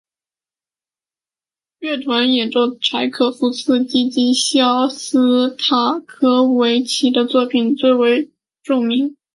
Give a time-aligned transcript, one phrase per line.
[1.77, 8.31] 乐团演奏柴可夫斯基及肖斯塔科维奇的作品最为
[8.63, 9.15] 著名。